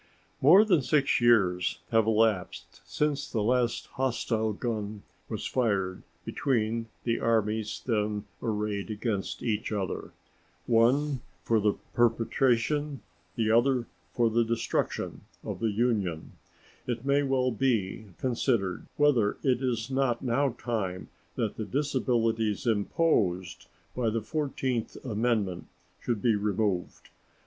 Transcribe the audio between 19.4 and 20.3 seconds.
it is not